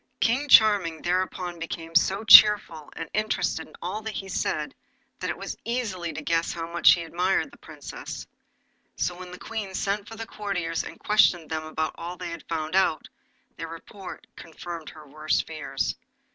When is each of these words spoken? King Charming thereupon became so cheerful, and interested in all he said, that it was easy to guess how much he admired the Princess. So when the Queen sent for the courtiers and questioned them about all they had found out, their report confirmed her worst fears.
King 0.19 0.49
Charming 0.49 1.03
thereupon 1.03 1.59
became 1.59 1.93
so 1.93 2.23
cheerful, 2.23 2.91
and 2.95 3.07
interested 3.13 3.67
in 3.67 3.75
all 3.83 4.03
he 4.03 4.27
said, 4.27 4.73
that 5.19 5.29
it 5.29 5.37
was 5.37 5.55
easy 5.63 6.11
to 6.11 6.23
guess 6.23 6.51
how 6.53 6.67
much 6.73 6.93
he 6.93 7.03
admired 7.03 7.51
the 7.51 7.59
Princess. 7.59 8.25
So 8.95 9.13
when 9.13 9.29
the 9.29 9.37
Queen 9.37 9.75
sent 9.75 10.07
for 10.07 10.15
the 10.15 10.25
courtiers 10.25 10.83
and 10.83 10.99
questioned 10.99 11.51
them 11.51 11.65
about 11.65 11.93
all 11.99 12.17
they 12.17 12.29
had 12.31 12.47
found 12.49 12.75
out, 12.75 13.09
their 13.57 13.67
report 13.67 14.25
confirmed 14.35 14.89
her 14.89 15.05
worst 15.07 15.45
fears. 15.45 15.93